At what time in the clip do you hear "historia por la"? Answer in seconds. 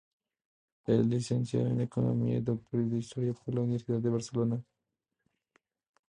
2.97-3.61